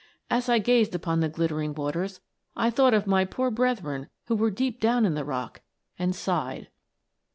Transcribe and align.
As 0.31 0.49
I 0.49 0.57
gazed 0.57 0.95
upon 0.95 1.19
the 1.19 1.29
glittering 1.29 1.75
waters 1.75 2.21
I 2.55 2.71
thought 2.71 2.95
of 2.95 3.05
my 3.05 3.23
poor 3.23 3.51
brethren 3.51 4.09
who 4.25 4.35
were 4.35 4.49
deep 4.49 4.79
down 4.79 5.05
in 5.05 5.13
the 5.13 5.23
rock, 5.23 5.61
and 5.99 6.15
sighed 6.15 6.69